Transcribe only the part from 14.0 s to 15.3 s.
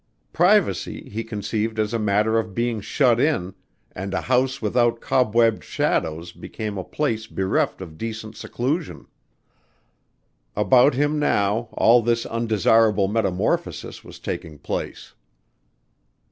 was taking place.